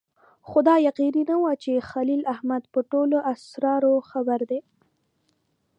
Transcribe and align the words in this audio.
خو 0.47 0.57
دا 0.69 0.75
یقیني 0.87 1.23
نه 1.31 1.35
وه 1.41 1.53
چې 1.63 1.85
خلیل 1.89 2.21
احمد 2.33 2.63
په 2.73 2.79
ټولو 2.91 3.17
اسرارو 3.33 3.93
خبر 4.09 4.39
دی. 4.49 4.59